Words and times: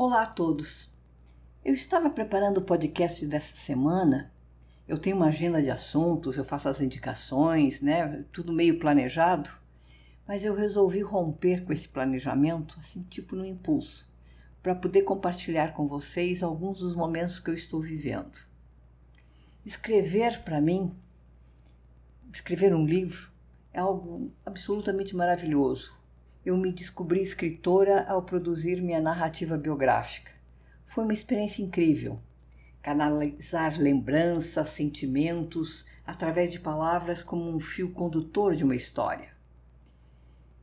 Olá 0.00 0.22
a 0.22 0.26
todos. 0.26 0.88
Eu 1.64 1.74
estava 1.74 2.08
preparando 2.08 2.58
o 2.58 2.62
podcast 2.62 3.26
dessa 3.26 3.56
semana. 3.56 4.32
Eu 4.86 4.96
tenho 4.96 5.16
uma 5.16 5.26
agenda 5.26 5.60
de 5.60 5.72
assuntos, 5.72 6.36
eu 6.36 6.44
faço 6.44 6.68
as 6.68 6.80
indicações, 6.80 7.80
né? 7.80 8.24
Tudo 8.30 8.52
meio 8.52 8.78
planejado. 8.78 9.50
Mas 10.24 10.44
eu 10.44 10.54
resolvi 10.54 11.00
romper 11.00 11.64
com 11.64 11.72
esse 11.72 11.88
planejamento, 11.88 12.78
assim, 12.78 13.02
tipo 13.10 13.34
no 13.34 13.44
impulso, 13.44 14.08
para 14.62 14.76
poder 14.76 15.02
compartilhar 15.02 15.74
com 15.74 15.88
vocês 15.88 16.44
alguns 16.44 16.78
dos 16.78 16.94
momentos 16.94 17.40
que 17.40 17.50
eu 17.50 17.54
estou 17.54 17.80
vivendo. 17.80 18.38
Escrever 19.66 20.44
para 20.44 20.60
mim, 20.60 20.92
escrever 22.32 22.72
um 22.72 22.86
livro, 22.86 23.32
é 23.72 23.80
algo 23.80 24.30
absolutamente 24.46 25.16
maravilhoso 25.16 25.97
eu 26.48 26.56
me 26.56 26.72
descobri 26.72 27.22
escritora 27.22 28.06
ao 28.08 28.22
produzir 28.22 28.80
minha 28.80 29.02
narrativa 29.02 29.58
biográfica. 29.58 30.32
Foi 30.86 31.04
uma 31.04 31.12
experiência 31.12 31.62
incrível. 31.62 32.18
Canalizar 32.80 33.78
lembranças, 33.78 34.70
sentimentos, 34.70 35.84
através 36.06 36.50
de 36.50 36.58
palavras 36.58 37.22
como 37.22 37.54
um 37.54 37.60
fio 37.60 37.92
condutor 37.92 38.56
de 38.56 38.64
uma 38.64 38.74
história. 38.74 39.28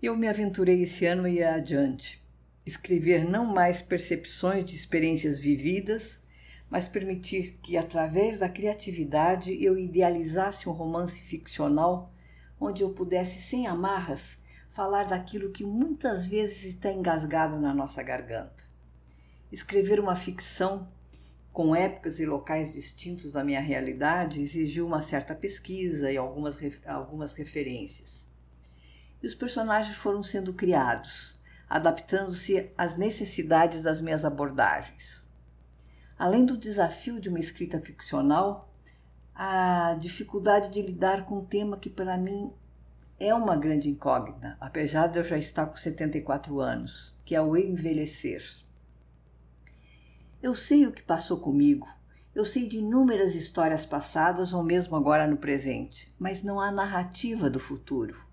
Eu 0.00 0.16
me 0.16 0.28
aventurei 0.28 0.84
esse 0.84 1.04
ano 1.04 1.26
e 1.26 1.42
adiante. 1.42 2.24
Escrever 2.64 3.28
não 3.28 3.52
mais 3.52 3.82
percepções 3.82 4.64
de 4.64 4.76
experiências 4.76 5.40
vividas, 5.40 6.22
mas 6.70 6.86
permitir 6.86 7.58
que, 7.60 7.76
através 7.76 8.38
da 8.38 8.48
criatividade, 8.48 9.60
eu 9.60 9.76
idealizasse 9.76 10.68
um 10.68 10.72
romance 10.72 11.20
ficcional 11.20 12.14
onde 12.60 12.84
eu 12.84 12.90
pudesse, 12.90 13.42
sem 13.42 13.66
amarras, 13.66 14.40
falar 14.72 15.04
daquilo 15.04 15.50
que 15.50 15.64
muitas 15.64 16.26
vezes 16.26 16.64
está 16.64 16.90
engasgado 16.90 17.58
na 17.60 17.74
nossa 17.74 18.02
garganta. 18.02 18.64
Escrever 19.50 20.00
uma 20.00 20.16
ficção 20.16 20.88
com 21.52 21.76
épocas 21.76 22.18
e 22.18 22.24
locais 22.24 22.72
distintos 22.72 23.32
da 23.32 23.44
minha 23.44 23.60
realidade 23.60 24.40
exigiu 24.40 24.86
uma 24.86 25.02
certa 25.02 25.34
pesquisa 25.34 26.10
e 26.10 26.16
algumas, 26.16 26.58
algumas 26.86 27.34
referências. 27.34 28.30
E 29.22 29.26
os 29.26 29.34
personagens 29.34 29.94
foram 29.94 30.22
sendo 30.22 30.54
criados, 30.54 31.38
adaptando-se 31.68 32.70
às 32.76 32.96
necessidades 32.96 33.82
das 33.82 34.00
minhas 34.00 34.24
abordagens. 34.24 35.28
Além 36.18 36.46
do 36.46 36.56
desafio 36.56 37.20
de 37.20 37.28
uma 37.28 37.38
escrita 37.38 37.78
ficcional, 37.78 38.72
a 39.34 39.94
dificuldade 40.00 40.70
de 40.70 40.80
lidar 40.80 41.26
com 41.26 41.38
um 41.38 41.44
tema 41.44 41.76
que 41.76 41.90
para 41.90 42.16
mim 42.16 42.50
é 43.24 43.32
uma 43.32 43.54
grande 43.54 43.88
incógnita, 43.88 44.56
apesar 44.58 45.06
de 45.06 45.20
eu 45.20 45.24
já 45.24 45.38
estar 45.38 45.66
com 45.66 45.76
74 45.76 46.58
anos, 46.58 47.14
que 47.24 47.36
é 47.36 47.40
o 47.40 47.56
envelhecer. 47.56 48.42
Eu 50.42 50.56
sei 50.56 50.88
o 50.88 50.92
que 50.92 51.04
passou 51.04 51.38
comigo, 51.38 51.86
eu 52.34 52.44
sei 52.44 52.68
de 52.68 52.78
inúmeras 52.78 53.36
histórias 53.36 53.86
passadas 53.86 54.52
ou 54.52 54.64
mesmo 54.64 54.96
agora 54.96 55.28
no 55.28 55.36
presente, 55.36 56.12
mas 56.18 56.42
não 56.42 56.58
há 56.58 56.72
narrativa 56.72 57.48
do 57.48 57.60
futuro. 57.60 58.26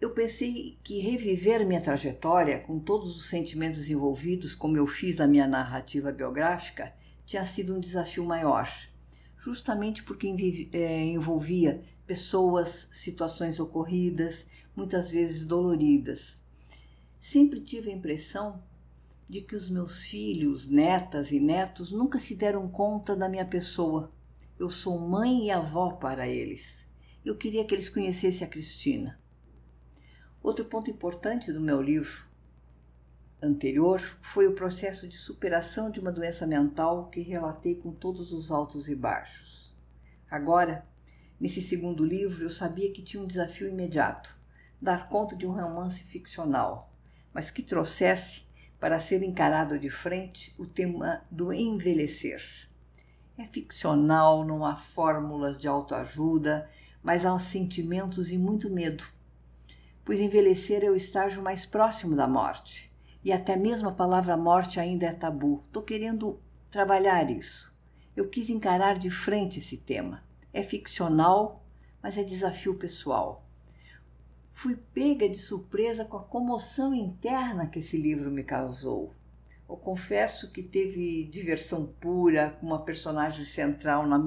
Eu 0.00 0.10
pensei 0.10 0.76
que 0.82 0.98
reviver 0.98 1.64
minha 1.64 1.80
trajetória 1.80 2.58
com 2.58 2.80
todos 2.80 3.16
os 3.16 3.28
sentimentos 3.28 3.88
envolvidos, 3.88 4.52
como 4.56 4.76
eu 4.76 4.86
fiz 4.88 5.14
na 5.14 5.28
minha 5.28 5.46
narrativa 5.46 6.10
biográfica, 6.10 6.92
tinha 7.24 7.44
sido 7.44 7.76
um 7.76 7.80
desafio 7.80 8.24
maior, 8.24 8.68
justamente 9.44 10.02
porque 10.02 10.26
eh, 10.72 11.04
envolvia 11.04 11.84
pessoas, 12.06 12.88
situações 12.92 13.60
ocorridas, 13.60 14.46
muitas 14.74 15.10
vezes 15.10 15.44
doloridas. 15.44 16.42
Sempre 17.20 17.60
tive 17.60 17.90
a 17.90 17.94
impressão 17.94 18.62
de 19.28 19.42
que 19.42 19.54
os 19.54 19.68
meus 19.68 20.04
filhos, 20.04 20.66
netas 20.66 21.30
e 21.30 21.38
netos 21.38 21.92
nunca 21.92 22.18
se 22.18 22.34
deram 22.34 22.66
conta 22.68 23.14
da 23.14 23.28
minha 23.28 23.44
pessoa. 23.44 24.10
Eu 24.58 24.70
sou 24.70 24.98
mãe 24.98 25.46
e 25.46 25.50
avó 25.50 25.92
para 25.92 26.26
eles. 26.26 26.88
Eu 27.22 27.36
queria 27.36 27.66
que 27.66 27.74
eles 27.74 27.88
conhecessem 27.90 28.46
a 28.46 28.50
Cristina. 28.50 29.20
Outro 30.42 30.64
ponto 30.64 30.90
importante 30.90 31.52
do 31.52 31.60
meu 31.60 31.82
livro 31.82 32.26
anterior 33.44 34.00
foi 34.20 34.46
o 34.46 34.54
processo 34.54 35.08
de 35.08 35.16
superação 35.16 35.90
de 35.90 36.00
uma 36.00 36.12
doença 36.12 36.46
mental 36.46 37.08
que 37.10 37.20
relatei 37.20 37.74
com 37.74 37.92
todos 37.92 38.32
os 38.32 38.50
altos 38.50 38.88
e 38.88 38.94
baixos. 38.94 39.74
Agora, 40.30 40.86
Nesse 41.44 41.60
segundo 41.60 42.04
livro, 42.04 42.44
eu 42.44 42.50
sabia 42.50 42.92
que 42.92 43.02
tinha 43.02 43.22
um 43.22 43.26
desafio 43.26 43.68
imediato: 43.68 44.34
dar 44.80 45.08
conta 45.08 45.36
de 45.36 45.46
um 45.46 45.52
romance 45.52 46.02
ficcional, 46.02 46.90
mas 47.32 47.50
que 47.50 47.62
trouxesse 47.62 48.44
para 48.80 49.00
ser 49.00 49.22
encarado 49.22 49.78
de 49.78 49.90
frente 49.90 50.54
o 50.58 50.64
tema 50.64 51.22
do 51.30 51.52
envelhecer. 51.52 52.42
É 53.36 53.44
ficcional, 53.44 54.44
não 54.44 54.64
há 54.64 54.76
fórmulas 54.76 55.58
de 55.58 55.66
autoajuda, 55.66 56.70
mas 57.02 57.26
há 57.26 57.36
sentimentos 57.38 58.30
e 58.30 58.38
muito 58.38 58.70
medo. 58.70 59.04
Pois 60.04 60.20
envelhecer 60.20 60.84
é 60.84 60.90
o 60.90 60.96
estágio 60.96 61.42
mais 61.42 61.66
próximo 61.66 62.14
da 62.14 62.28
morte. 62.28 62.93
E 63.24 63.32
até 63.32 63.56
mesmo 63.56 63.88
a 63.88 63.92
palavra 63.92 64.36
morte 64.36 64.78
ainda 64.78 65.06
é 65.06 65.12
tabu. 65.14 65.64
Estou 65.66 65.82
querendo 65.82 66.38
trabalhar 66.70 67.30
isso. 67.30 67.74
Eu 68.14 68.28
quis 68.28 68.50
encarar 68.50 68.98
de 68.98 69.10
frente 69.10 69.60
esse 69.60 69.78
tema. 69.78 70.22
É 70.52 70.62
ficcional, 70.62 71.64
mas 72.02 72.18
é 72.18 72.22
desafio 72.22 72.74
pessoal. 72.74 73.42
Fui 74.52 74.76
pega 74.92 75.26
de 75.26 75.38
surpresa 75.38 76.04
com 76.04 76.18
a 76.18 76.22
comoção 76.22 76.94
interna 76.94 77.66
que 77.66 77.78
esse 77.78 77.96
livro 77.96 78.30
me 78.30 78.44
causou. 78.44 79.14
Eu 79.66 79.76
confesso 79.78 80.52
que 80.52 80.62
teve 80.62 81.24
diversão 81.24 81.86
pura 81.98 82.50
com 82.50 82.66
uma 82.66 82.84
personagem 82.84 83.46
central 83.46 84.06
na, 84.06 84.20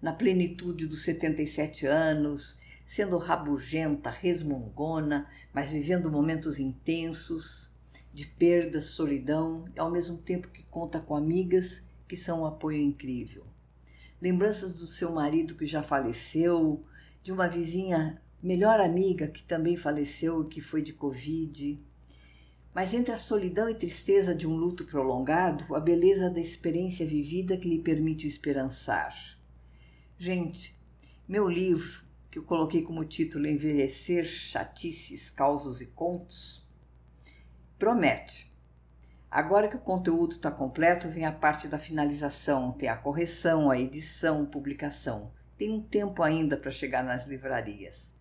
na 0.00 0.12
plenitude 0.12 0.86
dos 0.86 1.02
77 1.02 1.84
anos, 1.84 2.60
sendo 2.86 3.18
rabugenta, 3.18 4.08
resmungona, 4.08 5.28
mas 5.52 5.72
vivendo 5.72 6.10
momentos 6.10 6.60
intensos 6.60 7.70
de 8.12 8.26
perda, 8.26 8.80
solidão, 8.80 9.64
ao 9.76 9.90
mesmo 9.90 10.18
tempo 10.18 10.48
que 10.48 10.62
conta 10.64 11.00
com 11.00 11.14
amigas 11.14 11.82
que 12.08 12.16
são 12.16 12.42
um 12.42 12.46
apoio 12.46 12.78
incrível 12.78 13.44
lembranças 14.20 14.74
do 14.74 14.86
seu 14.86 15.10
marido 15.12 15.54
que 15.54 15.66
já 15.66 15.82
faleceu, 15.82 16.84
de 17.22 17.32
uma 17.32 17.48
vizinha 17.48 18.20
melhor 18.42 18.80
amiga 18.80 19.26
que 19.26 19.42
também 19.42 19.76
faleceu 19.76 20.42
e 20.42 20.48
que 20.48 20.60
foi 20.60 20.82
de 20.82 20.92
Covid. 20.92 21.80
Mas 22.74 22.94
entre 22.94 23.12
a 23.12 23.18
solidão 23.18 23.68
e 23.68 23.74
tristeza 23.74 24.34
de 24.34 24.46
um 24.46 24.54
luto 24.54 24.84
prolongado, 24.84 25.74
a 25.74 25.80
beleza 25.80 26.30
da 26.30 26.40
experiência 26.40 27.06
vivida 27.06 27.56
que 27.56 27.68
lhe 27.68 27.80
permite 27.80 28.26
o 28.26 28.28
esperançar. 28.28 29.38
Gente, 30.18 30.78
meu 31.26 31.48
livro, 31.48 32.04
que 32.30 32.38
eu 32.38 32.44
coloquei 32.44 32.82
como 32.82 33.04
título 33.04 33.46
Envelhecer, 33.46 34.24
Chatices, 34.24 35.30
Causos 35.30 35.80
e 35.80 35.86
Contos, 35.86 36.64
promete 37.80 38.50
Agora 39.30 39.68
que 39.68 39.76
o 39.76 39.80
conteúdo 39.80 40.32
está 40.32 40.50
completo, 40.50 41.08
vem 41.08 41.24
a 41.24 41.30
parte 41.30 41.68
da 41.68 41.78
finalização, 41.78 42.72
tem 42.72 42.88
a 42.88 42.96
correção, 42.96 43.70
a 43.70 43.78
edição, 43.78 44.44
publicação. 44.44 45.30
Tem 45.56 45.70
um 45.70 45.80
tempo 45.80 46.20
ainda 46.20 46.56
para 46.56 46.72
chegar 46.72 47.04
nas 47.04 47.28
livrarias. 47.28 48.12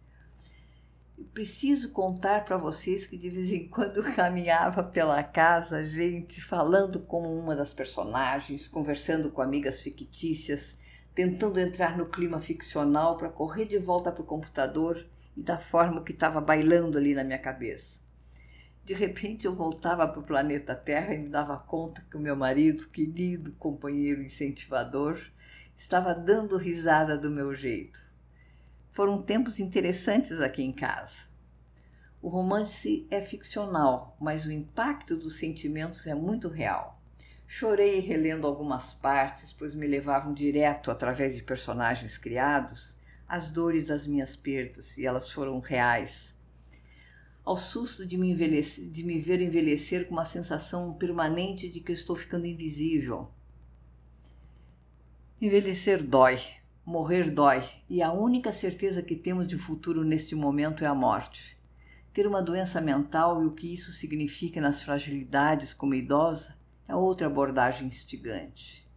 Eu 1.17 1.25
preciso 1.33 1.93
contar 1.93 2.45
para 2.45 2.57
vocês 2.57 3.07
que 3.07 3.17
de 3.17 3.27
vez 3.27 3.51
em 3.51 3.67
quando 3.67 4.03
caminhava 4.13 4.83
pela 4.83 5.23
casa, 5.23 5.83
gente 5.83 6.39
falando 6.39 6.99
como 6.99 7.27
uma 7.27 7.55
das 7.55 7.73
personagens, 7.73 8.67
conversando 8.67 9.31
com 9.31 9.41
amigas 9.41 9.81
fictícias, 9.81 10.77
tentando 11.15 11.59
entrar 11.59 11.97
no 11.97 12.05
clima 12.05 12.39
ficcional 12.39 13.17
para 13.17 13.29
correr 13.29 13.65
de 13.65 13.79
volta 13.79 14.11
para 14.11 14.21
o 14.21 14.27
computador 14.27 15.03
e 15.35 15.41
da 15.41 15.57
forma 15.57 16.03
que 16.03 16.11
estava 16.11 16.39
bailando 16.39 16.99
ali 16.99 17.15
na 17.15 17.23
minha 17.23 17.39
cabeça. 17.39 17.98
De 18.85 18.93
repente 18.93 19.45
eu 19.45 19.55
voltava 19.55 20.07
para 20.07 20.19
o 20.19 20.25
planeta 20.25 20.75
Terra 20.75 21.13
e 21.13 21.19
me 21.19 21.29
dava 21.29 21.57
conta 21.57 22.05
que 22.09 22.17
o 22.17 22.19
meu 22.19 22.35
marido, 22.35 22.89
querido 22.89 23.51
companheiro 23.53 24.23
incentivador, 24.23 25.19
estava 25.75 26.13
dando 26.13 26.57
risada 26.57 27.17
do 27.17 27.29
meu 27.29 27.53
jeito. 27.53 28.01
Foram 28.91 29.21
tempos 29.21 29.59
interessantes 29.59 30.41
aqui 30.41 30.63
em 30.63 30.73
casa. 30.73 31.29
O 32.21 32.27
romance 32.27 33.07
é 33.09 33.21
ficcional, 33.21 34.17
mas 34.19 34.45
o 34.45 34.51
impacto 34.51 35.15
dos 35.15 35.37
sentimentos 35.37 36.05
é 36.05 36.13
muito 36.13 36.49
real. 36.49 36.99
Chorei 37.47 37.99
relendo 37.99 38.45
algumas 38.45 38.93
partes, 38.93 39.53
pois 39.53 39.73
me 39.73 39.87
levavam 39.87 40.33
direto, 40.33 40.91
através 40.91 41.35
de 41.35 41.43
personagens 41.43 42.17
criados, 42.17 42.97
às 43.27 43.49
dores 43.49 43.87
das 43.87 44.05
minhas 44.05 44.35
perdas, 44.35 44.97
e 44.97 45.05
elas 45.05 45.31
foram 45.31 45.59
reais 45.59 46.37
ao 47.49 47.57
susto 47.57 48.05
de 48.05 48.15
me, 48.15 48.31
de 48.35 49.03
me 49.03 49.19
ver 49.19 49.41
envelhecer 49.41 50.07
com 50.07 50.13
uma 50.13 50.23
sensação 50.23 50.93
permanente 50.93 51.67
de 51.67 51.79
que 51.79 51.91
estou 51.91 52.15
ficando 52.15 52.45
invisível. 52.45 53.31
Envelhecer 55.41 56.03
dói, 56.03 56.39
morrer 56.85 57.31
dói, 57.31 57.67
e 57.89 58.03
a 58.03 58.11
única 58.11 58.53
certeza 58.53 59.01
que 59.01 59.15
temos 59.15 59.47
de 59.47 59.57
futuro 59.57 60.03
neste 60.03 60.35
momento 60.35 60.83
é 60.83 60.87
a 60.87 60.93
morte. 60.93 61.59
Ter 62.13 62.27
uma 62.27 62.39
doença 62.39 62.79
mental 62.79 63.41
e 63.41 63.47
o 63.47 63.55
que 63.55 63.73
isso 63.73 63.91
significa 63.93 64.61
nas 64.61 64.83
fragilidades 64.83 65.73
como 65.73 65.95
idosa 65.95 66.55
é 66.87 66.95
outra 66.95 67.25
abordagem 67.25 67.87
instigante. 67.87 68.87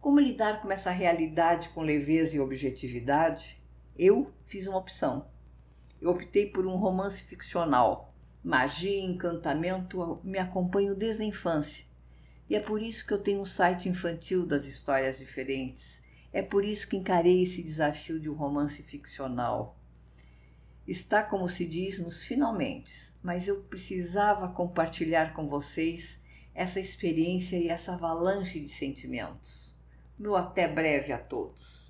Como 0.00 0.18
lidar 0.18 0.62
com 0.62 0.72
essa 0.72 0.90
realidade 0.90 1.68
com 1.68 1.82
leveza 1.82 2.36
e 2.36 2.40
objetividade? 2.40 3.62
Eu 3.98 4.32
fiz 4.46 4.66
uma 4.66 4.78
opção. 4.78 5.35
Eu 6.00 6.10
optei 6.10 6.46
por 6.46 6.66
um 6.66 6.76
romance 6.76 7.24
ficcional. 7.24 8.14
Magia 8.42 8.90
e 8.90 9.04
encantamento 9.04 10.20
me 10.22 10.38
acompanham 10.38 10.94
desde 10.94 11.22
a 11.22 11.26
infância. 11.26 11.84
E 12.48 12.54
é 12.54 12.60
por 12.60 12.80
isso 12.80 13.06
que 13.06 13.12
eu 13.12 13.18
tenho 13.18 13.40
um 13.40 13.44
site 13.44 13.88
infantil 13.88 14.46
das 14.46 14.66
histórias 14.66 15.18
diferentes. 15.18 16.02
É 16.32 16.42
por 16.42 16.64
isso 16.64 16.88
que 16.88 16.96
encarei 16.96 17.42
esse 17.42 17.62
desafio 17.62 18.20
de 18.20 18.30
um 18.30 18.34
romance 18.34 18.82
ficcional. 18.82 19.76
Está, 20.86 21.22
como 21.22 21.48
se 21.48 21.66
diz, 21.66 21.98
nos 21.98 22.24
finalmente, 22.24 23.12
mas 23.20 23.48
eu 23.48 23.62
precisava 23.62 24.48
compartilhar 24.48 25.34
com 25.34 25.48
vocês 25.48 26.20
essa 26.54 26.78
experiência 26.78 27.56
e 27.56 27.68
essa 27.68 27.94
avalanche 27.94 28.60
de 28.60 28.68
sentimentos. 28.68 29.74
Meu 30.16 30.36
até 30.36 30.68
breve 30.68 31.12
a 31.12 31.18
todos. 31.18 31.84